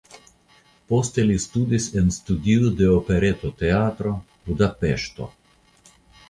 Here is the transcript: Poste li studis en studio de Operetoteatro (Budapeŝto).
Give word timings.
Poste 0.93 1.25
li 1.31 1.35
studis 1.43 1.85
en 2.01 2.09
studio 2.15 2.71
de 2.79 2.87
Operetoteatro 2.95 4.15
(Budapeŝto). 4.49 5.29